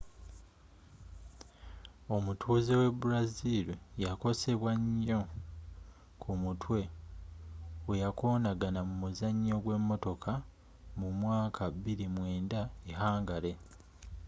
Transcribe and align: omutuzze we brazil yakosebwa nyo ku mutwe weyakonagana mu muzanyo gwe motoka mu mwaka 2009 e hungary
omutuzze 2.15 2.73
we 2.79 2.87
brazil 3.01 3.67
yakosebwa 4.03 4.71
nyo 5.03 5.19
ku 6.21 6.29
mutwe 6.43 6.81
weyakonagana 7.87 8.79
mu 8.87 8.95
muzanyo 9.01 9.55
gwe 9.63 9.77
motoka 9.89 10.31
mu 10.99 11.09
mwaka 11.19 11.63
2009 11.75 12.59
e 12.89 12.91
hungary 13.01 13.53